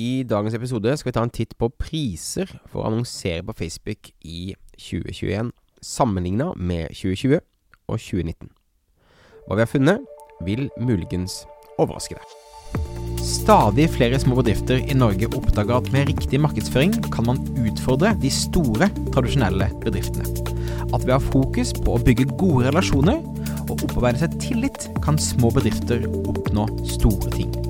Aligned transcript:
I 0.00 0.22
dagens 0.24 0.54
episode 0.56 0.92
skal 0.96 1.10
vi 1.10 1.16
ta 1.16 1.22
en 1.26 1.32
titt 1.34 1.56
på 1.60 1.68
priser 1.80 2.48
for 2.70 2.80
å 2.80 2.88
annonsere 2.88 3.42
på 3.44 3.56
Facebook 3.58 4.12
i 4.24 4.54
2021, 4.78 5.50
sammenligna 5.84 6.52
med 6.56 6.94
2020 6.94 7.40
og 7.90 7.98
2019. 7.98 8.52
Hva 9.44 9.58
vi 9.58 9.64
har 9.64 9.68
funnet, 9.68 10.06
vil 10.46 10.68
muligens 10.80 11.42
overraske 11.76 12.16
deg. 12.16 12.36
Stadig 13.20 13.90
flere 13.92 14.20
små 14.22 14.38
bedrifter 14.38 14.80
i 14.80 14.96
Norge 14.96 15.28
oppdager 15.36 15.76
at 15.76 15.90
med 15.92 16.08
riktig 16.08 16.40
markedsføring 16.40 16.94
kan 17.12 17.26
man 17.28 17.42
utfordre 17.60 18.14
de 18.22 18.30
store, 18.32 18.88
tradisjonelle 19.12 19.68
bedriftene. 19.84 20.24
At 20.94 21.04
ved 21.04 21.12
å 21.12 21.18
ha 21.18 21.24
fokus 21.26 21.74
på 21.76 21.98
å 21.98 22.04
bygge 22.06 22.30
gode 22.40 22.70
relasjoner 22.70 23.20
og 23.66 23.74
opparbeide 23.76 24.22
seg 24.22 24.38
tillit, 24.46 24.88
kan 25.04 25.20
små 25.20 25.52
bedrifter 25.58 26.08
oppnå 26.24 26.70
store 26.88 27.34
ting. 27.36 27.69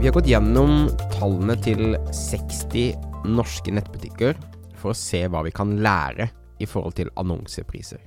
Vi 0.00 0.06
har 0.08 0.14
gått 0.16 0.30
gjennom 0.32 0.86
tallene 1.12 1.52
til 1.60 1.90
60 2.16 3.26
norske 3.28 3.74
nettbutikker 3.76 4.38
for 4.80 4.94
å 4.94 4.96
se 4.96 5.26
hva 5.28 5.42
vi 5.44 5.52
kan 5.52 5.74
lære 5.84 6.30
i 6.56 6.64
forhold 6.64 6.96
til 6.96 7.10
annonsepriser. 7.20 8.00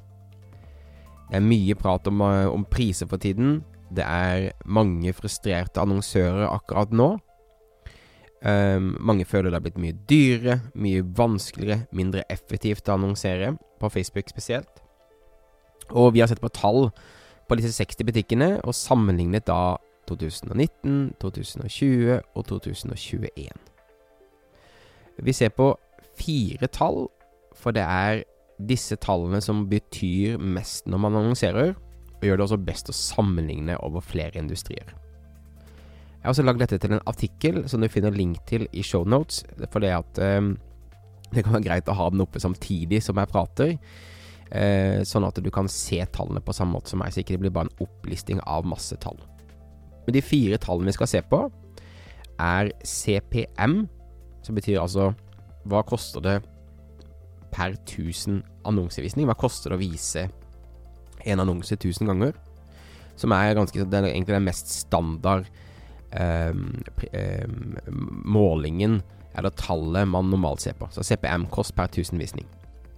Det 1.30 1.38
er 1.38 1.46
mye 1.46 1.76
prat 1.78 2.10
om, 2.10 2.24
om 2.50 2.66
priser 2.66 3.06
for 3.12 3.22
tiden, 3.22 3.60
det 3.94 4.08
er 4.10 4.48
mange 4.66 5.14
frustrerte 5.14 5.86
annonsører 5.86 6.48
akkurat 6.48 6.98
nå. 6.98 7.12
Um, 8.42 8.96
mange 8.98 9.30
føler 9.30 9.52
det 9.52 9.62
har 9.62 9.68
blitt 9.70 9.82
mye 9.86 10.02
dyrere, 10.10 10.64
mye 10.74 11.06
vanskeligere, 11.22 11.84
mindre 11.94 12.26
effektivt 12.34 12.90
å 12.90 12.98
annonsere, 12.98 13.54
på 13.78 13.94
Facebook 13.94 14.34
spesielt. 14.34 14.82
Og 15.94 16.16
vi 16.18 16.26
har 16.26 16.34
sett 16.34 16.42
på 16.42 16.56
tall 16.58 16.88
på 17.46 17.62
disse 17.62 17.78
60 17.78 18.10
butikkene, 18.10 18.54
og 18.66 18.74
sammenlignet 18.82 19.46
da 19.46 19.76
2019, 20.22 21.14
2020 21.22 22.20
og 22.22 22.46
2021. 22.50 23.50
Vi 25.24 25.34
ser 25.34 25.54
på 25.54 25.74
fire 26.18 26.68
tall, 26.68 27.08
for 27.58 27.76
det 27.76 27.84
er 27.86 28.24
disse 28.62 28.96
tallene 29.02 29.42
som 29.42 29.66
betyr 29.70 30.38
mest 30.38 30.88
når 30.90 31.02
man 31.02 31.18
annonserer 31.20 31.74
og 31.74 32.28
gjør 32.28 32.40
det 32.40 32.46
også 32.46 32.60
best 32.64 32.92
å 32.92 32.96
sammenligne 32.96 33.76
over 33.84 34.04
flere 34.04 34.40
industrier. 34.40 34.94
Jeg 36.24 36.30
har 36.30 36.32
også 36.32 36.46
lagd 36.46 36.62
dette 36.64 36.80
til 36.80 36.94
en 36.96 37.04
artikkel 37.10 37.64
som 37.68 37.84
du 37.84 37.90
finner 37.92 38.16
link 38.16 38.40
til 38.48 38.64
i 38.72 38.84
shownotes, 38.86 39.42
for 39.74 39.84
det 39.84 39.92
at 39.92 40.22
eh, 40.24 40.54
det 41.34 41.44
kan 41.44 41.58
være 41.58 41.66
greit 41.66 41.92
å 41.92 41.98
ha 41.98 42.08
den 42.14 42.24
oppe 42.24 42.40
samtidig 42.40 43.02
som 43.04 43.20
jeg 43.20 43.32
prater, 43.34 43.74
eh, 44.56 45.02
sånn 45.04 45.28
at 45.28 45.42
du 45.44 45.52
kan 45.52 45.68
se 45.68 46.00
tallene 46.16 46.44
på 46.46 46.56
samme 46.56 46.78
måte 46.78 46.94
som 46.94 47.04
meg, 47.04 47.12
så 47.12 47.24
ikke 47.24 47.36
det 47.36 47.44
blir 47.44 47.56
bare 47.56 47.68
en 47.68 47.84
opplisting 47.84 48.40
av 48.48 48.64
masse 48.70 48.96
tall. 49.04 49.20
Men 50.06 50.16
de 50.16 50.24
fire 50.26 50.60
tallene 50.62 50.92
vi 50.92 50.98
skal 50.98 51.10
se 51.10 51.22
på, 51.30 51.46
er 52.42 52.72
CPM, 52.84 53.84
som 54.44 54.58
betyr 54.58 54.82
altså 54.82 55.12
hva 55.70 55.84
koster 55.88 56.24
det 56.24 56.38
per 57.54 57.78
1000 57.78 58.42
annonsevisning? 58.68 59.30
Hva 59.30 59.38
koster 59.40 59.72
det 59.72 59.78
å 59.78 59.84
vise 59.84 60.26
en 61.26 61.40
annonse 61.40 61.76
1000 61.76 62.08
ganger. 62.08 62.34
Som 63.16 63.34
er 63.36 63.56
ganske 63.56 63.80
er 63.80 64.08
egentlig 64.10 64.36
den 64.36 64.48
mest 64.48 64.72
standard 64.74 65.48
um, 66.12 66.82
um, 67.14 67.78
målingen, 68.26 69.02
eller 69.38 69.54
tallet, 69.58 70.08
man 70.08 70.30
normalt 70.30 70.62
ser 70.62 70.76
på. 70.78 70.90
Så 70.94 71.06
CPM-kost 71.06 71.76
per 71.78 71.90
1000 71.90 72.20
visning. 72.22 72.48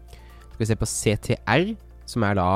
Så 0.10 0.56
skal 0.56 0.64
vi 0.64 0.72
se 0.72 0.80
på 0.80 0.92
CTR, 0.92 1.70
som 2.08 2.24
er 2.24 2.40
da 2.40 2.50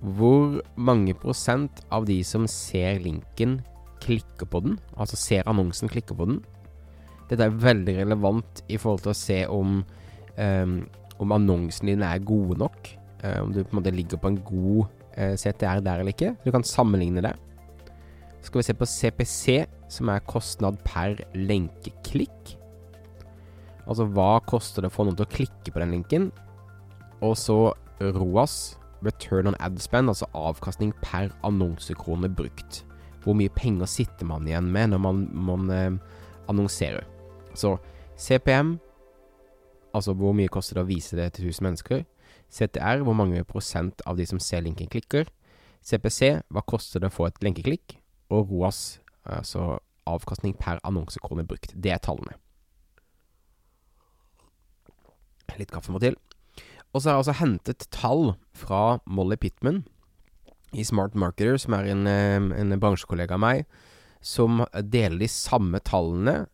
hvor 0.00 0.60
mange 0.76 1.14
prosent 1.16 1.80
av 1.92 2.06
de 2.08 2.18
som 2.26 2.44
ser 2.50 3.00
linken, 3.04 3.60
klikker 4.04 4.48
på 4.50 4.60
den. 4.64 4.76
Altså 4.96 5.18
ser 5.18 5.48
annonsen, 5.48 5.90
klikker 5.90 6.18
på 6.18 6.28
den. 6.28 6.42
Dette 7.30 7.46
er 7.46 7.62
veldig 7.62 7.96
relevant 8.02 8.62
i 8.70 8.78
forhold 8.78 9.02
til 9.06 9.12
å 9.14 9.18
se 9.18 9.40
om, 9.50 9.80
um, 10.36 10.76
om 11.22 11.34
annonsene 11.34 11.94
dine 11.94 12.12
er 12.12 12.22
gode 12.22 12.58
nok. 12.60 12.92
Eh, 13.24 13.40
om 13.40 13.50
du 13.50 13.62
på 13.64 13.72
en 13.72 13.80
måte 13.80 13.94
ligger 13.94 14.20
på 14.20 14.30
en 14.30 14.38
god 14.46 14.84
uh, 15.16 15.34
CTR 15.34 15.82
der 15.82 16.02
eller 16.02 16.12
ikke. 16.12 16.36
Du 16.44 16.52
kan 16.54 16.66
sammenligne 16.66 17.24
det. 17.24 17.34
Så 18.38 18.50
skal 18.50 18.60
vi 18.60 18.68
se 18.68 18.76
på 18.78 18.86
CPC, 18.86 19.56
som 19.90 20.10
er 20.12 20.26
kostnad 20.28 20.78
per 20.86 21.16
lenkeklikk. 21.34 22.54
Altså 23.86 24.06
hva 24.10 24.36
koster 24.46 24.82
det 24.82 24.90
å 24.90 24.94
få 24.94 25.06
noen 25.06 25.16
til 25.18 25.26
å 25.26 25.32
klikke 25.32 25.72
på 25.72 25.82
den 25.82 25.94
linken? 25.94 26.30
Og 27.24 27.34
så 27.38 27.58
ROAS, 28.02 28.76
return 29.04 29.46
on 29.50 29.58
ad 29.60 29.78
spend, 29.82 30.08
altså 30.08 30.28
avkastning 30.34 30.94
per 31.02 31.32
annonsekrone 31.44 32.30
brukt. 32.32 32.84
Hvor 33.24 33.34
mye 33.34 33.50
penger 33.50 33.88
sitter 33.90 34.26
man 34.28 34.46
igjen 34.46 34.70
med 34.72 34.92
når 34.92 35.02
man, 35.02 35.22
man 35.34 35.70
eh, 35.70 36.18
annonserer? 36.48 37.06
Så 37.54 37.76
CPM, 38.16 38.76
altså 39.94 40.14
hvor 40.14 40.32
mye 40.36 40.52
koster 40.52 40.78
det 40.78 40.84
å 40.84 40.90
vise 40.90 41.16
det 41.18 41.32
til 41.36 41.48
1000 41.50 41.66
mennesker? 41.66 42.04
CTR, 42.52 43.02
hvor 43.02 43.16
mange 43.18 43.44
prosent 43.44 44.02
av 44.06 44.16
de 44.16 44.26
som 44.28 44.40
ser 44.40 44.62
linken, 44.62 44.88
klikker. 44.88 45.26
CPC, 45.82 46.40
hva 46.50 46.62
koster 46.66 47.02
det 47.02 47.10
å 47.10 47.16
få 47.16 47.26
et 47.28 47.42
lenkeklikk? 47.44 47.98
Og 48.30 48.50
ROAS, 48.50 49.00
altså 49.26 49.76
avkastning 50.06 50.54
per 50.58 50.80
annonsekrone 50.86 51.46
brukt. 51.46 51.74
Det 51.74 51.92
er 51.92 52.02
tallene. 52.02 52.38
Litt 55.56 55.72
kaffe 55.72 55.92
må 55.94 56.00
til. 56.02 56.18
Og 56.96 57.02
så 57.02 57.10
har 57.10 57.18
jeg 57.18 57.26
altså 57.26 57.40
hentet 57.42 57.86
tall 57.92 58.30
fra 58.56 58.98
Molly 59.04 59.36
Pittman 59.36 59.82
i 60.72 60.84
Smart 60.84 61.12
Marketer, 61.12 61.58
som 61.60 61.76
er 61.76 61.90
en, 61.92 62.06
en 62.08 62.78
bransjekollega 62.80 63.36
av 63.36 63.42
meg, 63.42 63.66
som 64.24 64.62
deler 64.80 65.20
de 65.20 65.28
samme 65.28 65.76
tallene 65.84 66.46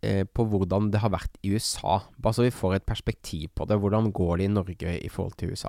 eh, 0.00 0.24
på 0.24 0.46
hvordan 0.48 0.88
det 0.94 1.02
har 1.04 1.12
vært 1.12 1.36
i 1.44 1.52
USA. 1.52 1.98
Bare 2.16 2.38
så 2.38 2.46
vi 2.46 2.54
får 2.54 2.78
et 2.78 2.88
perspektiv 2.88 3.52
på 3.52 3.68
det. 3.68 3.76
Hvordan 3.76 4.08
går 4.16 4.40
det 4.40 4.48
i 4.48 4.54
Norge 4.54 4.96
i 4.96 5.12
forhold 5.12 5.36
til 5.36 5.52
USA? 5.52 5.68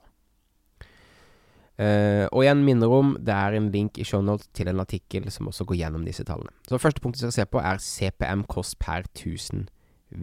Eh, 1.82 2.24
og 2.32 2.46
igjen 2.46 2.64
minner 2.64 2.96
om 2.96 3.14
det 3.20 3.36
er 3.36 3.60
en 3.60 3.68
link 3.74 4.00
i 4.00 4.08
shownotes 4.08 4.48
til 4.56 4.72
en 4.72 4.80
artikkel 4.84 5.28
som 5.34 5.52
også 5.52 5.68
går 5.68 5.82
gjennom 5.84 6.08
disse 6.08 6.24
tallene. 6.28 6.56
Så 6.72 6.80
første 6.80 7.04
punktet 7.04 7.26
vi 7.26 7.28
skal 7.28 7.42
se 7.42 7.50
på, 7.52 7.60
er 7.60 7.84
CPM 7.84 8.48
kost 8.48 8.80
per 8.80 9.04
1000 9.12 9.68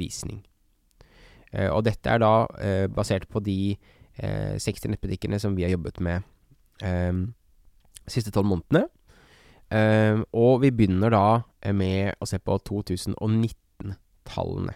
visning. 0.00 0.42
Eh, 1.52 1.68
og 1.68 1.84
dette 1.88 2.08
er 2.08 2.24
da 2.24 2.32
eh, 2.60 2.86
basert 2.92 3.28
på 3.28 3.44
de 3.44 3.76
60 4.18 4.86
eh, 4.86 4.90
nettbutikkene 4.92 5.38
som 5.40 5.56
vi 5.56 5.66
har 5.66 5.74
jobbet 5.74 6.00
med 6.00 6.26
eh, 6.82 7.12
siste 8.08 8.32
tolv 8.34 8.50
månedene. 8.50 8.88
og 10.32 10.62
vi 10.62 10.70
begynner 10.72 11.10
da 11.12 11.72
med 11.76 12.16
å 12.20 12.26
se 12.26 12.38
på 12.40 12.54
2019 12.64 13.92
tallene. 14.24 14.72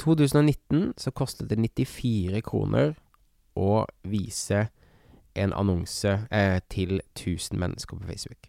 2019 0.00 0.94
så 0.96 1.10
kostet 1.10 1.50
det 1.50 1.58
94 1.58 2.40
kroner 2.40 2.94
å 3.54 3.84
vise 4.08 4.68
en 5.34 5.52
annonse 5.52 6.26
eh, 6.30 6.60
til 6.68 7.00
1000 7.16 7.58
mennesker 7.58 7.96
på 7.96 8.06
Facebook. 8.06 8.48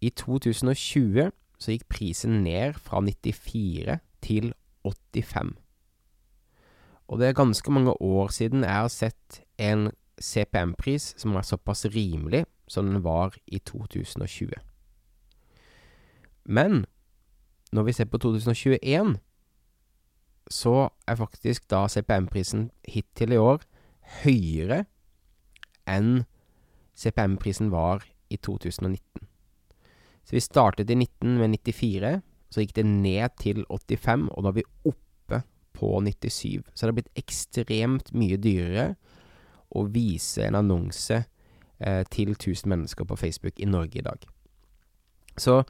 I 0.00 0.10
2020 0.10 1.30
så 1.60 1.74
gikk 1.74 1.88
prisen 1.88 2.42
ned 2.44 2.78
fra 2.80 3.00
94 3.04 3.98
til 4.24 4.52
85. 4.84 5.56
Og 7.10 7.18
det 7.18 7.28
er 7.28 7.38
ganske 7.38 7.72
mange 7.74 7.92
år 8.02 8.30
siden 8.30 8.62
jeg 8.62 8.70
har 8.70 8.92
sett 8.92 9.40
en 9.58 9.90
CPM-pris 10.22 11.14
som 11.18 11.34
er 11.34 11.46
såpass 11.46 11.88
rimelig 11.90 12.44
som 12.70 12.86
den 12.86 13.02
var 13.02 13.34
i 13.46 13.58
2020. 13.58 14.54
Men 16.44 16.84
når 17.74 17.88
vi 17.88 17.92
ser 17.92 18.06
på 18.10 18.18
2021, 18.18 19.16
så 20.50 20.88
er 21.06 21.18
faktisk 21.18 21.66
da 21.70 21.84
CPM-prisen 21.90 22.70
hittil 22.86 23.34
i 23.34 23.42
år 23.42 23.62
høyere 24.22 24.84
enn 25.90 26.24
CPM-prisen 26.98 27.70
var 27.74 28.04
i 28.30 28.38
2019. 28.38 29.26
Så 30.26 30.36
vi 30.36 30.42
startet 30.42 30.90
i 30.90 30.94
19 30.94 31.38
med 31.38 31.58
94, 31.58 32.20
så 32.50 32.62
gikk 32.62 32.74
det 32.76 32.86
ned 32.86 33.34
til 33.40 33.64
85, 33.66 34.28
og 34.30 34.44
nå 34.44 34.50
er 34.50 34.58
vi 34.60 34.68
oppe 34.84 35.09
på 35.80 35.94
97. 36.04 36.60
Så 36.74 36.84
det 36.84 36.90
har 36.90 36.98
blitt 36.98 37.22
ekstremt 37.22 38.12
mye 38.16 38.38
dyrere 38.40 38.92
å 39.70 39.86
vise 39.90 40.44
en 40.46 40.58
annonse 40.60 41.22
eh, 41.78 42.02
til 42.12 42.34
1000 42.36 42.68
mennesker 42.70 43.08
på 43.08 43.18
Facebook 43.18 43.58
i 43.60 43.68
Norge 43.70 44.00
i 44.02 44.06
dag. 44.06 44.26
Så 45.40 45.62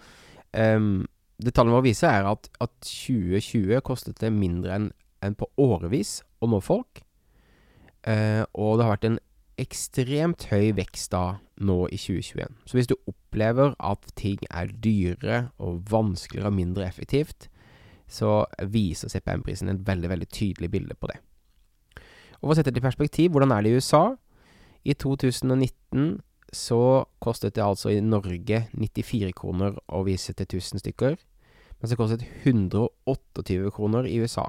um, 0.56 1.06
det 1.40 1.54
tallene 1.54 1.76
våre 1.76 1.88
viser, 1.88 2.10
er 2.10 2.28
at, 2.28 2.48
at 2.60 2.72
2020 2.84 3.80
kostet 3.86 4.20
det 4.20 4.32
mindre 4.34 4.76
enn 4.76 4.90
en 5.24 5.36
på 5.36 5.48
årevis 5.60 6.20
å 6.40 6.48
nå 6.48 6.60
folk. 6.64 7.02
Eh, 8.08 8.42
og 8.56 8.78
det 8.78 8.86
har 8.86 8.94
vært 8.94 9.08
en 9.10 9.20
ekstremt 9.60 10.46
høy 10.48 10.72
vekst 10.78 11.12
da 11.12 11.40
nå 11.60 11.82
i 11.92 11.98
2021. 12.00 12.60
Så 12.64 12.78
hvis 12.78 12.88
du 12.88 12.96
opplever 13.10 13.74
at 13.76 14.08
ting 14.16 14.40
er 14.48 14.72
dyrere 14.72 15.40
og 15.60 15.82
vanskeligere 15.90 16.48
og 16.48 16.56
mindre 16.56 16.86
effektivt, 16.88 17.50
så 18.10 18.44
viser 18.72 19.12
CPM-prisen 19.12 19.70
et 19.70 19.84
veldig, 19.86 20.10
veldig 20.10 20.28
tydelig 20.28 20.70
bilde 20.72 20.96
på 20.98 21.10
det. 21.12 21.20
Og 22.40 22.48
For 22.48 22.54
å 22.54 22.58
sette 22.58 22.72
det 22.72 22.80
i 22.80 22.88
perspektiv, 22.88 23.30
hvordan 23.32 23.52
er 23.54 23.62
det 23.62 23.70
i 23.70 23.78
USA? 23.78 24.16
I 24.84 24.96
2019 24.96 26.20
så 26.56 27.06
kostet 27.22 27.54
det 27.54 27.62
altså 27.62 27.92
i 27.92 28.00
Norge 28.02 28.64
94 28.72 29.30
kroner 29.38 29.76
å 29.86 30.02
vise 30.06 30.34
til 30.34 30.48
1000 30.48 30.82
stykker, 30.82 31.18
mens 31.78 31.92
det 31.92 31.98
kostet 32.00 32.24
128 32.42 33.70
kroner 33.76 34.08
i 34.08 34.18
USA. 34.18 34.48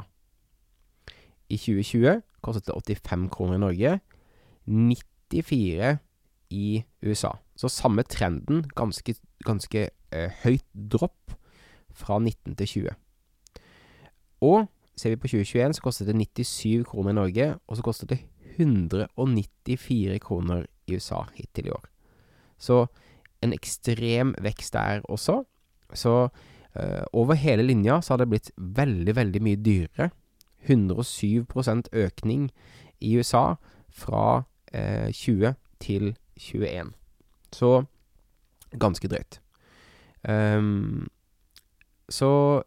I 1.51 1.59
2020 1.59 2.23
kostet 2.41 2.67
det 2.67 2.95
85 2.97 3.27
kroner 3.29 3.59
i 3.59 3.61
Norge. 3.61 3.99
94 4.65 5.97
i 6.51 6.83
USA. 7.03 7.35
Så 7.55 7.69
samme 7.69 8.03
trenden, 8.03 8.65
ganske, 8.75 9.15
ganske 9.45 9.89
eh, 10.11 10.41
høyt 10.43 10.65
dropp 10.73 11.35
fra 11.93 12.19
19 12.19 12.55
til 12.55 12.67
20. 12.67 13.00
Og 14.41 14.67
ser 14.97 15.13
vi 15.13 15.21
på 15.21 15.29
2021, 15.31 15.75
så 15.77 15.81
kostet 15.81 16.09
det 16.09 16.17
97 16.17 16.85
kroner 16.89 17.13
i 17.13 17.17
Norge, 17.17 17.47
og 17.67 17.77
så 17.77 17.85
kostet 17.85 18.09
det 18.09 18.19
194 18.57 20.19
kroner 20.21 20.65
i 20.87 20.95
USA 20.95 21.23
hittil 21.35 21.69
i 21.69 21.75
år. 21.75 21.85
Så 22.57 22.85
en 23.41 23.53
ekstrem 23.53 24.35
vekst 24.41 24.73
der 24.73 25.01
også. 25.09 25.43
Så 25.93 26.29
eh, 26.75 27.03
over 27.13 27.33
hele 27.33 27.63
linja 27.63 28.01
så 28.01 28.13
har 28.13 28.17
det 28.21 28.29
blitt 28.29 28.51
veldig, 28.57 29.15
veldig 29.15 29.41
mye 29.41 29.61
dyrere 29.65 30.11
107% 30.69 31.89
økning 31.93 32.51
i 33.01 33.17
USA 33.17 33.55
fra 33.89 34.43
eh, 34.73 35.09
20 35.11 35.55
til 35.79 36.13
21. 36.37 36.93
Så 37.51 37.83
ganske 38.79 39.07
drøyt. 39.07 39.41
Um, 40.21 41.07
så 42.09 42.61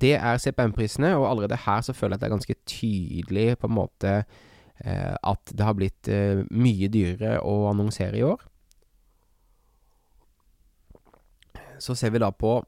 det 0.00 0.14
er 0.16 0.40
CPM-prisene, 0.40 1.12
og 1.18 1.28
allerede 1.30 1.58
her 1.66 1.82
så 1.84 1.92
føler 1.92 2.14
jeg 2.14 2.16
at 2.16 2.22
det 2.22 2.28
er 2.28 2.36
ganske 2.36 2.58
tydelig 2.66 3.46
på 3.60 3.68
en 3.68 3.76
måte 3.76 4.12
eh, 4.84 5.16
at 5.22 5.52
det 5.52 5.66
har 5.66 5.76
blitt 5.76 6.08
eh, 6.08 6.44
mye 6.50 6.88
dyrere 6.92 7.40
å 7.44 7.68
annonsere 7.70 8.18
i 8.18 8.24
år. 8.26 8.46
Så 11.82 11.96
ser 11.98 12.14
vi 12.14 12.22
da 12.22 12.30
på 12.30 12.60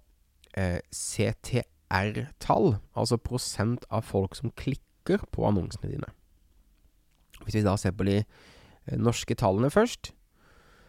eh, 0.58 0.80
CTR 0.92 1.70
CTR-tall, 1.94 2.76
altså 2.96 3.16
prosent 3.16 3.84
av 3.90 4.02
folk 4.02 4.34
som 4.34 4.50
klikker 4.56 5.18
på 5.32 5.46
annonsene 5.46 5.90
dine. 5.90 6.10
Hvis 7.44 7.54
vi 7.54 7.64
da 7.64 7.76
ser 7.76 7.92
på 7.92 8.04
de 8.04 8.22
eh, 8.22 8.98
norske 8.98 9.34
tallene 9.34 9.70
først, 9.70 10.12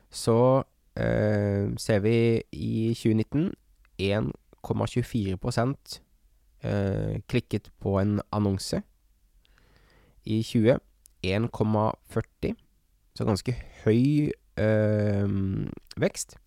så 0.09 0.63
eh, 0.95 1.69
ser 1.77 1.99
vi 1.99 2.41
i 2.51 2.93
2019 2.93 3.53
1,24 3.99 5.37
eh, 6.65 7.21
klikket 7.29 7.69
på 7.81 7.99
en 8.01 8.19
annonse. 8.33 8.81
I 10.25 10.41
20 10.41 10.79
1,40, 11.25 12.55
så 13.15 13.25
ganske 13.25 13.55
høy 13.83 14.31
eh, 14.57 15.29
vekst. 15.97 16.37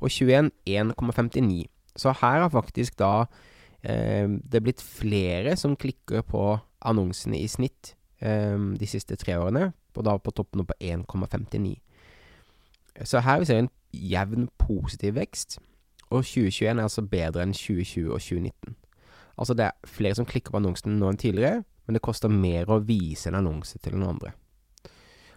Og 0.00 0.10
21 0.10 0.50
1,59. 0.68 1.64
Så 1.96 2.12
her 2.20 2.40
har 2.40 2.48
faktisk 2.48 2.98
da 2.98 3.26
eh, 3.82 4.28
det 4.52 4.62
blitt 4.62 4.82
flere 4.82 5.56
som 5.56 5.76
klikker 5.76 6.22
på 6.22 6.58
annonsene 6.84 7.38
i 7.38 7.48
snitt 7.48 7.94
eh, 8.20 8.58
de 8.80 8.86
siste 8.86 9.16
tre 9.16 9.38
årene, 9.38 9.72
og 9.94 10.04
da 10.04 10.16
på 10.18 10.30
toppen 10.34 10.66
på 10.66 10.74
1,59. 10.80 11.76
Så 13.04 13.20
her 13.20 13.44
ser 13.44 13.54
vi 13.54 13.66
en 13.66 13.70
jevn 13.94 14.48
positiv 14.58 15.14
vekst, 15.14 15.58
og 16.10 16.24
2021 16.24 16.78
er 16.78 16.82
altså 16.82 17.02
bedre 17.02 17.42
enn 17.42 17.54
2020 17.54 18.10
og 18.12 18.20
2019. 18.20 18.76
Altså 19.38 19.56
det 19.58 19.66
er 19.66 19.90
flere 19.90 20.16
som 20.18 20.28
klikker 20.28 20.54
på 20.54 20.60
annonsen 20.60 20.98
nå 21.00 21.10
enn 21.10 21.20
tidligere, 21.20 21.64
men 21.86 21.96
det 21.96 22.04
koster 22.04 22.32
mer 22.32 22.70
å 22.70 22.80
vise 22.86 23.28
en 23.28 23.38
annonse 23.40 23.78
til 23.82 23.96
noen 23.96 24.14
andre. 24.14 24.34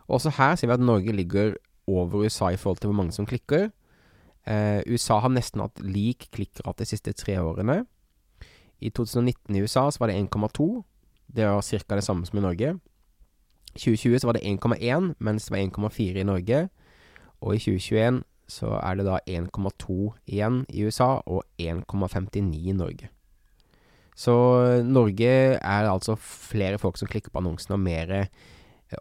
Også 0.07 0.31
her 0.37 0.55
ser 0.55 0.69
vi 0.69 0.77
at 0.77 0.85
Norge 0.85 1.15
ligger 1.15 1.57
over 1.87 2.23
USA 2.23 2.51
i 2.53 2.59
forhold 2.59 2.79
til 2.81 2.91
hvor 2.91 2.99
mange 3.01 3.15
som 3.15 3.27
klikker. 3.27 3.69
Eh, 4.47 4.79
USA 4.87 5.19
har 5.23 5.33
nesten 5.33 5.63
hatt 5.63 5.81
lik 5.83 6.29
klikkrate 6.31 6.85
de 6.85 6.91
siste 6.93 7.15
tre 7.17 7.39
årene, 7.43 7.81
i 8.79 8.89
2019 8.89 9.55
i 9.55 9.61
USA 9.61 9.91
så 9.91 9.99
var 9.99 10.07
det 10.07 10.15
1,2. 10.15 10.83
Det 11.35 11.45
var 11.45 11.61
ca. 11.61 11.95
det 11.95 12.03
samme 12.03 12.25
som 12.25 12.37
i 12.37 12.41
Norge. 12.41 12.79
I 13.75 13.79
2020 13.79 14.19
så 14.19 14.27
var 14.27 14.33
det 14.33 14.41
1,1, 14.41 15.13
mens 15.19 15.45
det 15.45 15.51
var 15.51 15.89
1,4 15.89 16.19
i 16.19 16.23
Norge. 16.23 16.69
Og 17.41 17.55
i 17.55 17.57
2021 17.57 18.23
så 18.47 18.67
er 18.83 18.95
det 18.95 19.05
da 19.05 19.19
1,2 19.27 20.13
igjen 20.27 20.65
i 20.69 20.85
USA 20.85 21.21
og 21.25 21.43
1,59 21.59 22.69
i 22.69 22.71
Norge. 22.71 23.09
Så 24.17 24.33
Norge 24.81 25.29
er 25.61 25.89
altså 25.89 26.15
flere 26.17 26.79
folk 26.81 26.97
som 26.97 27.09
klikker 27.09 27.29
på 27.29 27.41
annonsen 27.41 27.75
og 27.75 27.83
mer 27.83 28.13
eh, 28.15 28.31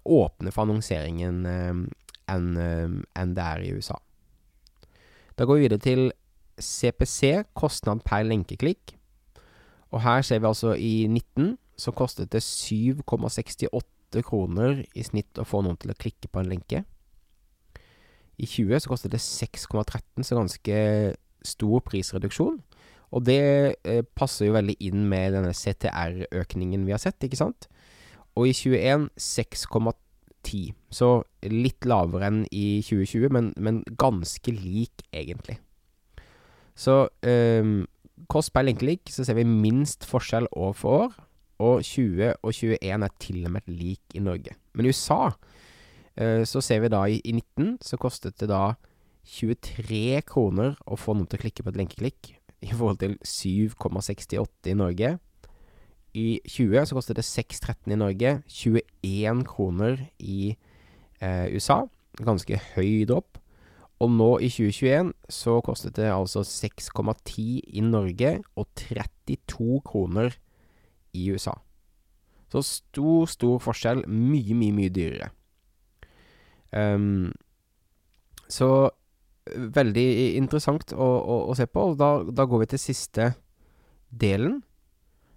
åpne 0.04 0.52
for 0.52 0.66
annonseringen 0.66 1.38
eh, 1.48 1.78
enn 2.34 2.50
eh, 2.60 2.98
en 3.16 3.32
det 3.36 3.46
er 3.46 3.64
i 3.64 3.72
USA. 3.72 3.96
Da 5.36 5.46
går 5.48 5.56
vi 5.56 5.66
videre 5.66 5.80
til 5.80 6.10
CPC, 6.60 7.46
kostnad 7.56 8.02
per 8.04 8.24
lenkeklikk. 8.28 8.96
Og 9.92 10.02
her 10.04 10.22
ser 10.24 10.40
vi 10.40 10.50
altså 10.50 10.74
i 10.76 11.06
19 11.08 11.56
så 11.80 11.92
kostet 11.92 12.32
det 12.32 12.42
7,68 12.44 14.22
kroner 14.24 14.82
i 14.96 15.04
snitt 15.04 15.40
å 15.40 15.44
få 15.48 15.62
noen 15.64 15.76
til 15.80 15.92
å 15.92 15.98
klikke 15.98 16.28
på 16.32 16.40
en 16.40 16.48
lenke. 16.50 16.84
I 18.36 18.48
20 18.48 18.84
så 18.84 18.92
kostet 18.92 19.12
det 19.12 19.20
6,13, 19.24 20.24
så 20.24 20.36
ganske 20.36 20.78
stor 21.46 21.84
prisreduksjon. 21.84 22.58
Og 23.14 23.22
det 23.26 23.40
eh, 23.86 24.02
passer 24.18 24.48
jo 24.48 24.56
veldig 24.56 24.76
inn 24.88 25.06
med 25.10 25.36
denne 25.36 25.54
CTR-økningen 25.54 26.86
vi 26.86 26.94
har 26.94 27.02
sett, 27.02 27.22
ikke 27.22 27.38
sant? 27.38 27.68
Og 28.36 28.50
i 28.50 28.54
21 28.56 29.08
6,10. 29.16 30.74
Så 30.92 31.10
litt 31.50 31.86
lavere 31.88 32.30
enn 32.30 32.42
i 32.54 32.82
2020, 32.86 33.30
men, 33.34 33.52
men 33.56 33.82
ganske 33.98 34.52
lik, 34.54 35.06
egentlig. 35.14 35.58
Så 36.76 37.06
eh, 37.26 37.72
kost 38.32 38.52
per 38.54 38.66
lenkelik 38.66 39.08
så 39.12 39.24
ser 39.24 39.38
vi 39.38 39.46
minst 39.48 40.04
forskjell 40.08 40.48
år 40.52 40.74
for 40.76 41.06
år, 41.06 41.16
og 41.56 41.80
20 41.86 42.34
og 42.42 42.52
21 42.52 42.76
er 42.84 43.12
til 43.22 43.46
og 43.48 43.54
med 43.54 43.70
lik 43.70 44.16
i 44.16 44.20
Norge. 44.20 44.52
Men 44.76 44.86
i 44.86 44.92
USA 44.92 45.30
eh, 46.16 46.42
så 46.44 46.60
ser 46.60 46.82
vi 46.84 46.92
da 46.92 47.06
i, 47.08 47.20
i 47.24 47.32
19 47.32 47.78
så 47.84 47.96
kostet 48.00 48.36
det 48.42 48.50
da 48.52 48.74
23 49.26 50.20
kroner 50.28 50.76
å 50.86 50.98
få 51.00 51.16
noen 51.16 51.26
til 51.30 51.40
å 51.40 51.44
klikke 51.46 51.64
på 51.64 51.72
et 51.72 51.80
lenkeklikk, 51.80 52.34
i 52.62 52.72
forhold 52.72 52.98
til 53.02 53.16
7,68 53.24 54.70
i 54.70 54.74
Norge. 54.74 55.18
I 56.16 56.40
20 56.48 56.86
så 56.88 56.96
kostet 56.96 57.18
det 57.18 57.26
6,13 57.28 57.92
i 57.92 57.98
Norge, 58.00 58.42
21 58.48 59.44
kroner 59.44 60.06
i 60.18 60.56
eh, 61.20 61.46
USA. 61.52 61.82
Ganske 62.16 62.60
høy 62.74 63.04
dropp. 63.08 63.38
Og 64.00 64.10
nå 64.12 64.30
i 64.44 64.48
2021 64.52 65.12
så 65.32 65.60
kostet 65.64 65.96
det 65.96 66.08
altså 66.12 66.42
6,10 66.44 67.60
i 67.64 67.84
Norge 67.84 68.42
og 68.56 68.68
32 68.76 69.80
kroner 69.84 70.36
i 71.16 71.30
USA. 71.32 71.56
Så 72.52 72.62
stor, 72.62 73.26
stor 73.26 73.58
forskjell. 73.60 74.04
Mye, 74.08 74.54
mye, 74.54 74.72
mye 74.76 74.92
dyrere. 74.92 75.30
Um, 76.72 77.32
så 78.48 78.90
veldig 79.54 80.36
interessant 80.36 80.92
å, 80.92 81.06
å, 81.06 81.38
å 81.50 81.56
se 81.58 81.66
på. 81.70 81.90
Og 81.92 81.98
da, 82.00 82.10
da, 82.26 82.46
går 82.48 82.64
vi 82.64 82.70
til 82.72 82.82
siste 82.82 83.30
delen, 84.10 84.60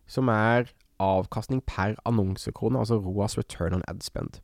som 0.09 0.29
er 0.33 0.71
avkastning 0.99 1.61
per 1.67 1.95
annonsekrone, 2.09 2.79
altså 2.79 2.99
ROAS 2.99 3.37
return 3.39 3.77
on 3.77 3.85
ad 3.87 4.01
spend. 4.03 4.41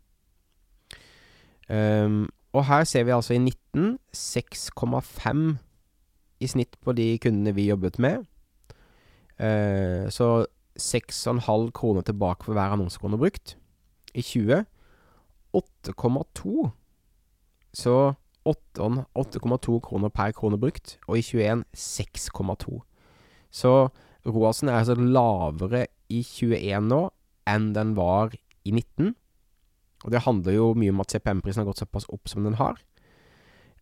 Um, 1.67 2.27
og 2.53 2.67
her 2.69 2.85
ser 2.87 3.03
vi 3.03 3.11
altså 3.15 3.33
i 3.33 3.41
19 3.41 3.97
6,5 4.13 5.41
i 6.39 6.47
snitt 6.47 6.77
på 6.83 6.93
de 6.95 7.15
kundene 7.23 7.55
vi 7.55 7.67
jobbet 7.71 7.99
med. 7.99 8.23
Uh, 9.41 10.07
så 10.13 10.45
6,5 10.79 11.71
kroner 11.75 12.05
tilbake 12.05 12.45
for 12.45 12.53
hver 12.53 12.75
annonsekrone 12.75 13.19
brukt. 13.19 13.57
I 14.15 14.21
20 14.21 14.63
8,2. 15.55 16.69
Så 17.73 18.13
8,2 18.45 19.79
kroner 19.81 20.11
per 20.13 20.33
krone 20.37 20.59
brukt. 20.61 20.97
Og 21.07 21.19
i 21.19 21.25
21 21.25 21.65
6,2. 21.75 22.81
Så 23.51 23.75
ROASen 24.25 24.69
er 24.69 24.81
altså 24.81 24.97
lavere 24.97 25.85
i 26.09 26.21
21 26.25 26.89
nå 26.89 27.01
enn 27.49 27.69
den 27.75 27.93
var 27.97 28.33
i 28.65 28.73
19. 28.73 29.13
Og 30.05 30.11
det 30.13 30.25
handler 30.25 30.57
jo 30.57 30.73
mye 30.77 30.93
om 30.93 31.01
at 31.01 31.13
CPM-prisen 31.13 31.63
har 31.63 31.69
gått 31.69 31.81
såpass 31.81 32.07
opp 32.13 32.29
som 32.29 32.45
den 32.45 32.57
har. 32.59 32.77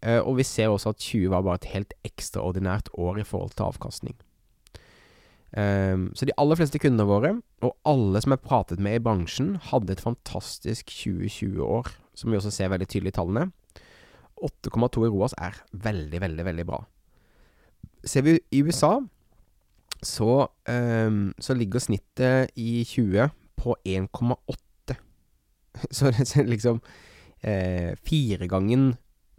Uh, 0.03 0.19
og 0.19 0.37
vi 0.39 0.45
ser 0.47 0.71
også 0.71 0.91
at 0.91 0.99
20 0.99 1.31
var 1.31 1.43
bare 1.45 1.61
et 1.61 1.71
helt 1.71 1.95
ekstraordinært 2.03 2.91
år 2.99 3.21
i 3.23 3.27
forhold 3.27 3.55
til 3.55 3.69
avkastning. 3.69 4.15
Um, 5.53 6.09
så 6.17 6.25
de 6.25 6.35
aller 6.41 6.57
fleste 6.59 6.79
kundene 6.81 7.07
våre, 7.07 7.35
og 7.63 7.75
alle 7.87 8.19
som 8.23 8.33
jeg 8.33 8.43
pratet 8.43 8.81
med 8.83 8.97
i 8.97 9.03
bransjen, 9.03 9.53
hadde 9.69 9.95
et 9.95 10.03
fantastisk 10.03 10.91
2020-år, 10.91 11.93
som 12.17 12.31
vi 12.31 12.39
også 12.39 12.51
ser 12.51 12.71
veldig 12.73 12.89
tydelig 12.89 13.13
i 13.13 13.17
tallene. 13.19 13.45
8,2 14.43 15.07
i 15.07 15.11
ROAS 15.11 15.35
er 15.39 15.57
veldig, 15.71 16.21
veldig, 16.23 16.45
veldig 16.49 16.65
bra. 16.67 16.79
Ser 18.03 18.25
vi 18.25 18.35
i 18.51 18.63
USA, 18.65 18.97
så, 20.03 20.47
um, 20.67 21.31
så 21.39 21.55
ligger 21.55 21.79
snittet 21.79 22.51
i 22.59 22.83
20 22.83 23.31
på 23.59 23.75
1,8. 23.87 24.97
Så 25.95 26.11
det 26.11 26.27
er 26.37 26.45
liksom 26.45 26.81
eh, 27.41 27.95
firegangen 28.05 28.91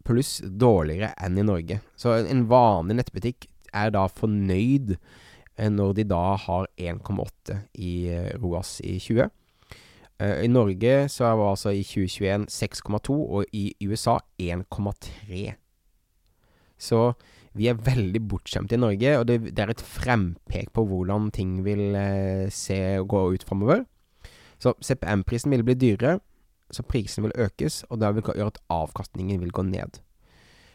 pluss 0.05 0.39
dårligere 0.45 1.13
enn 1.23 1.39
i 1.39 1.45
Norge. 1.47 1.79
Så 1.97 2.17
en 2.17 2.47
vanlig 2.51 2.99
nettbutikk 2.99 3.47
er 3.75 3.93
da 3.95 4.07
fornøyd 4.11 4.97
eh, 4.97 5.71
når 5.71 5.95
de 5.99 6.07
da 6.11 6.25
har 6.41 6.69
1,8 6.81 7.61
i 7.79 7.95
eh, 8.13 8.33
ROAS 8.41 8.79
i 8.85 8.97
20. 8.99 9.31
Uh, 10.23 10.45
I 10.45 10.49
Norge 10.51 11.09
så 11.11 11.33
var 11.35 11.51
altså 11.51 11.73
i 11.75 11.83
2021 11.83 12.47
6,2, 12.51 13.15
og 13.15 13.45
i 13.53 13.73
USA 13.83 14.19
1,3. 14.39 15.55
Så 16.79 17.01
vi 17.55 17.69
er 17.71 17.79
veldig 17.79 18.23
bortskjemte 18.29 18.77
i 18.77 18.83
Norge, 18.83 19.19
og 19.19 19.27
det, 19.29 19.41
det, 19.55 19.59
er 19.63 19.73
et 19.75 19.83
frempek 19.83 20.73
på 20.75 20.85
hvordan 20.91 21.31
ting 21.35 21.61
vil 21.67 21.95
uh, 21.95 22.51
se 22.51 22.79
og 22.99 23.09
gå 23.09 23.25
ut 23.35 23.47
framover. 23.47 23.85
Så 24.59 24.75
CPM-prisen 24.83 25.51
vil 25.51 25.65
bli 25.67 25.75
dyrere, 25.75 26.19
så 26.71 26.83
prisen 26.87 27.27
vil 27.27 27.37
økes, 27.39 27.83
og 27.91 28.01
det 28.01 28.15
vil 28.15 28.27
gjøre 28.27 28.53
at 28.55 28.63
avkastningen 28.73 29.43
vil 29.43 29.53
gå 29.55 29.67
ned. 29.67 30.01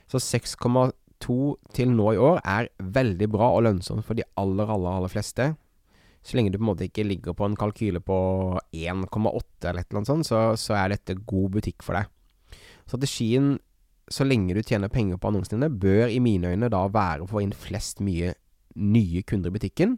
Så 0.10 0.22
6,2 0.24 1.39
til 1.74 1.91
nå 1.93 2.12
i 2.13 2.22
år 2.22 2.39
er 2.46 2.69
veldig 2.79 3.29
bra 3.31 3.51
og 3.55 3.65
lønnsomt 3.67 4.05
for 4.05 4.17
de 4.17 4.27
aller, 4.38 4.69
aller, 4.69 5.00
aller 5.00 5.12
fleste. 5.12 5.53
Så 6.25 6.35
lenge 6.35 6.51
du 6.51 6.59
på 6.59 6.65
en 6.65 6.71
måte 6.73 6.88
ikke 6.89 7.07
ligger 7.07 7.35
på 7.38 7.47
en 7.47 7.57
kalkyle 7.59 8.01
på 8.03 8.19
1,8 8.75 9.69
eller 9.69 9.81
et 9.81 9.89
eller 9.89 10.01
annet 10.01 10.11
sånt, 10.11 10.27
så, 10.27 10.41
så, 10.59 10.75
er 10.75 10.93
dette 10.93 11.17
god 11.29 11.55
butikk 11.55 11.85
for 11.85 11.97
deg. 11.97 12.09
Strategien, 12.89 13.53
så 14.11 14.25
lenge 14.27 14.55
du 14.57 14.63
tjener 14.63 14.91
penger 14.91 15.19
på 15.21 15.29
annonsene 15.29 15.61
dine, 15.61 15.79
bør 15.81 16.11
i 16.11 16.19
mine 16.23 16.51
øyne 16.51 16.71
da 16.71 16.83
være 16.91 17.23
å 17.23 17.29
få 17.29 17.43
inn 17.45 17.55
flest 17.55 18.03
mye 18.03 18.33
nye 18.79 19.23
kunder 19.27 19.51
i 19.51 19.55
butikken, 19.55 19.95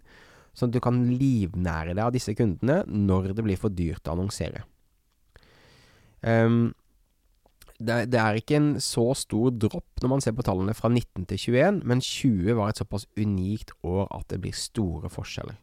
sånn 0.54 0.70
at 0.70 0.76
du 0.76 0.84
kan 0.84 1.00
livnære 1.16 1.96
deg 1.96 2.04
av 2.04 2.14
disse 2.14 2.36
kundene 2.38 2.82
når 2.86 3.32
det 3.38 3.46
blir 3.46 3.60
for 3.60 3.74
dyrt 3.74 4.08
å 4.08 4.16
annonsere. 4.16 4.66
Um, 6.22 6.74
det, 7.82 8.20
er 8.20 8.38
ikke 8.38 8.60
en 8.60 8.72
så 8.84 9.08
stor 9.18 9.50
dropp 9.58 10.04
når 10.04 10.12
man 10.12 10.22
ser 10.22 10.36
på 10.38 10.46
tallene 10.46 10.76
fra 10.78 10.92
19 10.92 11.26
til 11.32 11.40
21, 11.48 11.82
men 11.88 12.04
20 12.04 12.60
var 12.60 12.70
et 12.70 12.82
såpass 12.82 13.08
unikt 13.18 13.74
år 13.82 14.06
at 14.14 14.28
det 14.30 14.42
blir 14.44 14.54
store 14.54 15.10
forskjeller. 15.10 15.58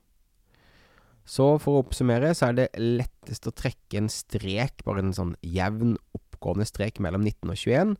Så 1.29 1.49
for 1.61 1.77
å 1.77 1.83
oppsummere, 1.85 2.33
så 2.37 2.49
er 2.49 2.57
det 2.57 2.69
lettest 2.81 3.49
å 3.49 3.53
trekke 3.53 4.01
en 4.01 4.09
strek, 4.13 4.81
bare 4.87 5.05
en 5.05 5.13
sånn 5.17 5.35
jevn, 5.45 5.99
oppgående 6.17 6.65
strek 6.69 7.03
mellom 7.05 7.27
19 7.27 7.53
og 7.53 7.59
21, 7.61 7.93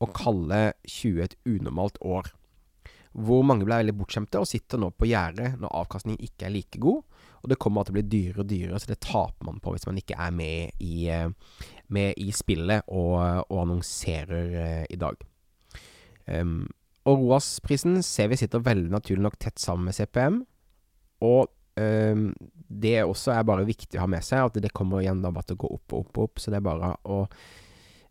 og 0.00 0.14
kalle 0.16 0.60
20 0.88 1.26
et 1.26 1.36
unormalt 1.44 2.00
år. 2.00 2.30
Hvor 3.14 3.44
mange 3.46 3.66
ble 3.66 3.76
veldig 3.78 3.94
bortskjemte 3.98 4.40
og 4.42 4.48
sitter 4.50 4.80
nå 4.80 4.88
på 4.96 5.06
gjerdet 5.06 5.52
når 5.60 5.76
avkastningen 5.82 6.24
ikke 6.24 6.48
er 6.48 6.54
like 6.56 6.80
god. 6.82 7.04
Og 7.44 7.50
det 7.52 7.58
kommer 7.62 7.84
til 7.84 7.94
å 7.94 7.98
bli 7.98 8.06
dyrere 8.10 8.42
og 8.42 8.48
dyrere, 8.50 8.80
så 8.80 8.90
det 8.90 9.02
taper 9.04 9.46
man 9.46 9.60
på 9.62 9.74
hvis 9.74 9.84
man 9.86 10.00
ikke 10.00 10.16
er 10.18 10.32
med 10.34 10.80
i, 10.82 10.94
eh, 11.12 11.60
med 11.94 12.18
i 12.18 12.32
spillet 12.34 12.88
og, 12.88 13.44
og 13.44 13.60
annonserer 13.60 14.56
eh, 14.64 14.86
i 14.90 14.98
dag. 14.98 15.20
Um, 16.24 16.64
og 17.04 17.20
ROAS-prisen 17.20 18.00
ser 18.02 18.30
vi 18.32 18.40
sitter 18.40 18.64
veldig 18.64 18.88
naturlig 18.94 19.26
nok 19.26 19.36
tett 19.44 19.60
sammen 19.60 19.90
med 19.90 19.96
CPM. 19.98 20.40
Og 21.28 21.52
det 21.74 22.94
også 23.02 23.32
er 23.34 23.46
bare 23.46 23.66
viktig 23.66 23.98
å 23.98 24.04
ha 24.04 24.10
med 24.10 24.24
seg, 24.24 24.46
at 24.46 24.62
det 24.62 24.72
kommer 24.74 25.02
igjen 25.02 25.22
da 25.22 25.32
bare 25.34 25.48
til 25.48 25.58
å 25.58 25.62
gå 25.64 25.70
opp 25.76 25.94
og 25.94 26.04
opp 26.04 26.18
og 26.18 26.28
opp. 26.28 26.42
Så 26.42 26.52
det 26.52 26.58
er 26.60 26.66
bare 26.66 26.92
å 27.04 27.20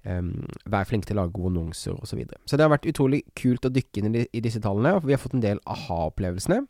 um, 0.08 0.32
være 0.66 0.90
flink 0.90 1.08
til 1.08 1.18
å 1.18 1.24
lage 1.24 1.36
gode 1.36 1.54
annonser 1.54 1.96
osv. 1.96 2.14
Så, 2.14 2.20
videre. 2.20 2.40
så 2.46 2.58
det 2.58 2.66
har 2.66 2.74
vært 2.74 2.88
utrolig 2.90 3.24
kult 3.40 3.68
å 3.68 3.74
dykke 3.74 4.02
inn 4.02 4.20
i, 4.24 4.44
disse 4.44 4.62
tallene, 4.64 4.96
for 5.00 5.10
vi 5.10 5.16
har 5.16 5.24
fått 5.24 5.38
en 5.38 5.46
del 5.46 5.62
aha-opplevelsene. 5.70 6.64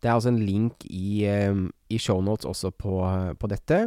Det 0.00 0.08
er 0.08 0.16
altså 0.16 0.32
en 0.32 0.42
link 0.42 0.86
i, 0.88 1.26
um, 1.28 1.68
i 1.92 2.00
shownotes 2.00 2.48
også 2.48 2.72
på, 2.72 2.94
på, 3.36 3.50
dette. 3.52 3.82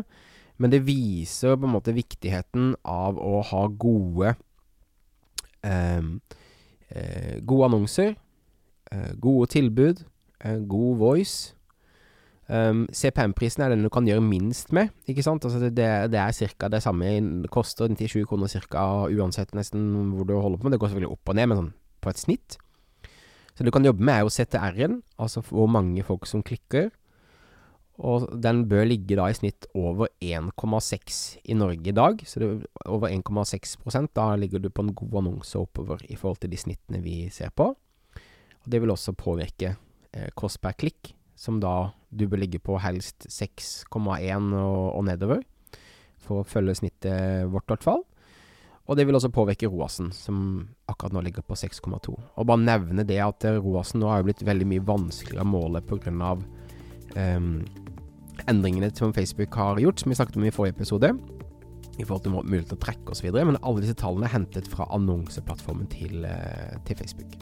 Men 0.62 0.74
det 0.74 0.84
viser 0.86 1.58
på 1.58 1.68
en 1.68 1.74
måte 1.74 1.96
viktigheten 1.96 2.75
av 2.86 3.18
å 3.18 3.42
ha 3.50 3.63
gode 3.68 4.36
um, 5.65 6.20
uh, 6.94 7.36
Gode 7.42 7.72
annonser, 7.72 8.13
uh, 8.94 9.12
gode 9.18 9.50
tilbud, 9.56 10.03
uh, 10.46 10.60
god 10.70 11.01
voice 11.01 11.56
Um, 12.51 12.83
CPM-prisen 12.91 13.63
er 13.63 13.71
den 13.71 13.85
du 13.85 13.89
kan 13.93 14.07
gjøre 14.07 14.23
minst 14.23 14.73
med, 14.75 14.91
ikke 15.07 15.23
sant. 15.23 15.45
Altså 15.47 15.62
det, 15.63 15.75
det 16.12 16.19
er 16.19 16.33
ca. 16.57 16.69
det 16.69 16.81
samme. 16.83 17.13
Det 17.45 17.51
koster 17.53 17.88
97 17.88 18.25
kroner 18.27 18.51
ca. 18.51 19.07
uansett 19.07 19.55
nesten 19.55 19.88
hvor 20.12 20.27
du 20.27 20.35
holder 20.35 20.59
på 20.59 20.67
med. 20.67 20.75
Det 20.75 20.81
går 20.81 20.91
selvfølgelig 20.91 21.15
opp 21.15 21.31
og 21.31 21.39
ned, 21.39 21.50
men 21.50 21.62
sånn 21.62 21.71
på 22.03 22.12
et 22.12 22.19
snitt. 22.19 22.57
Så 23.53 23.62
det 23.62 23.69
du 23.69 23.75
kan 23.75 23.85
jobbe 23.85 24.03
med, 24.03 24.15
er 24.17 24.25
jo 24.25 24.33
CTR-en, 24.33 25.00
altså 25.21 25.43
hvor 25.47 25.69
mange 25.71 26.03
folk 26.03 26.27
som 26.27 26.43
klikker. 26.43 26.91
Og 28.03 28.25
den 28.41 28.63
bør 28.69 28.88
ligge 28.89 29.15
da 29.19 29.27
i 29.29 29.35
snitt 29.38 29.67
over 29.77 30.09
1,6 30.17 31.19
i 31.45 31.55
Norge 31.55 31.91
i 31.91 31.95
dag. 31.95 32.23
Så 32.25 32.41
det, 32.41 32.50
over 32.89 33.13
1,6% 33.13 34.09
da 34.17 34.31
ligger 34.35 34.63
du 34.63 34.71
på 34.73 34.81
en 34.81 34.95
god 34.97 35.19
annonse 35.21 35.59
oppover 35.62 36.01
i 36.09 36.17
forhold 36.17 36.41
til 36.41 36.51
de 36.51 36.59
snittene 36.59 37.03
vi 37.05 37.29
ser 37.31 37.53
på. 37.53 37.69
Og 37.71 38.71
det 38.71 38.81
vil 38.81 38.91
også 38.91 39.13
påvirke 39.13 39.75
eh, 40.12 40.31
kost 40.35 40.62
per 40.63 40.73
klikk 40.73 41.13
som 41.38 41.59
da 41.62 41.93
du 42.17 42.27
bør 42.29 42.43
ligge 42.43 42.62
på 42.63 42.77
helst 42.82 43.27
6,1 43.29 44.50
og, 44.53 44.82
og, 44.93 45.03
nedover, 45.08 45.43
for 46.24 46.41
å 46.41 46.48
følge 46.48 46.79
snittet 46.82 47.50
vårt, 47.51 47.67
i 47.67 47.74
hvert 47.74 47.88
fall. 47.88 48.03
Og 48.84 48.98
det 49.00 49.05
vil 49.08 49.15
også 49.15 49.32
påvirke 49.32 49.70
ROASen, 49.72 50.10
som 50.12 50.38
akkurat 50.91 51.15
nå 51.15 51.22
ligger 51.24 51.46
på 51.48 51.55
6,2. 51.55 52.12
Og 52.12 52.48
bare 52.50 52.65
nevne 52.65 53.05
det 53.08 53.22
at 53.24 53.46
ROASen 53.48 54.03
nå 54.03 54.10
har 54.12 54.20
jo 54.20 54.27
blitt 54.27 54.43
veldig 54.43 54.67
mye 54.74 54.84
vanskeligere 54.84 55.46
å 55.46 55.53
måle 55.53 55.84
pga. 55.88 56.34
Um, 57.13 57.63
endringene 58.50 58.89
som 58.98 59.13
Facebook 59.15 59.55
har 59.55 59.79
gjort, 59.79 60.01
som 60.01 60.12
vi 60.12 60.17
snakket 60.20 60.39
om 60.39 60.48
i 60.50 60.51
forrige 60.51 60.75
episode. 60.75 61.13
I 61.93 62.03
forhold 62.03 62.25
til 62.25 62.36
mulighet 62.36 62.72
til 62.74 62.79
å 62.79 62.84
trekke 62.84 63.15
osv. 63.15 63.32
Men 63.38 63.62
alle 63.62 63.86
disse 63.86 63.96
tallene 64.01 64.27
er 64.27 64.36
hentet 64.36 64.67
fra 64.67 64.89
annonseplattformen 64.98 65.88
til, 65.93 66.27
uh, 66.27 66.75
til 66.84 67.00
Facebook. 67.00 67.38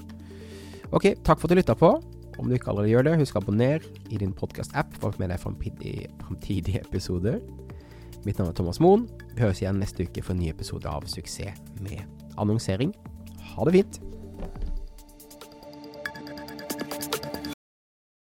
Ok, 0.91 1.15
takk 1.23 1.39
for 1.39 1.47
at 1.47 1.55
du 1.55 1.61
lytta 1.63 1.77
på. 1.79 1.95
Om 2.39 2.47
du 2.47 2.55
ikke 2.55 2.71
allerede 2.71 2.93
gjør 2.93 3.07
det, 3.07 3.17
husk 3.21 3.35
å 3.35 3.41
abonnere 3.43 3.91
i 4.09 4.19
din 4.21 4.33
podkast-app 4.35 4.95
for 4.99 5.09
å 5.09 5.15
få 5.15 5.23
med 5.23 5.33
deg 5.33 5.41
framtidige 5.41 6.83
episoder. 6.85 7.41
Mitt 8.25 8.37
navn 8.37 8.51
er 8.51 8.57
Thomas 8.57 8.79
Moen. 8.83 9.07
Vi 9.33 9.41
høres 9.43 9.63
igjen 9.63 9.81
neste 9.81 10.05
uke 10.05 10.23
for 10.23 10.35
en 10.35 10.41
ny 10.43 10.51
episode 10.53 10.89
av 10.89 11.07
Suksess 11.09 11.57
med 11.81 12.05
annonsering. 12.41 12.93
Ha 13.53 13.67
det 13.67 13.79
fint! 13.79 14.01